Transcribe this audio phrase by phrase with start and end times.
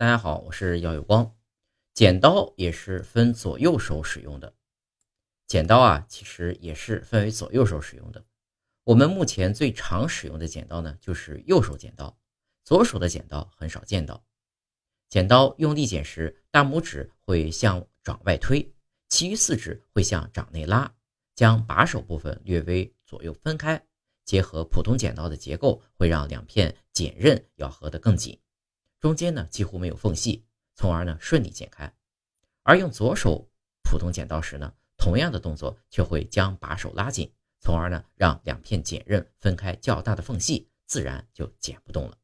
[0.00, 1.34] 大家好，我是姚有光。
[1.92, 4.54] 剪刀也是分左右手使用的。
[5.48, 8.24] 剪刀啊，其实也是分为左右手使用的。
[8.84, 12.16] 我们目前最常使用的剪刀呢，就是右手剪刀，
[12.62, 14.24] 左手的剪刀很少见到。
[15.08, 18.72] 剪刀用力剪时，大拇指会向掌外推，
[19.08, 20.94] 其余四指会向掌内拉，
[21.34, 23.84] 将把手部分略微左右分开。
[24.24, 28.38] 结合普通剪刀的结构，会让两片剪刃咬合得更紧。
[29.00, 30.44] 中间呢几乎没有缝隙，
[30.74, 31.94] 从而呢顺利剪开。
[32.64, 33.48] 而用左手
[33.82, 42.17] 普通剪刀时呢，同样的动作却会将把手拉紧，从而呢让两片剪刃分开较大的缝隙，自然就剪不动了。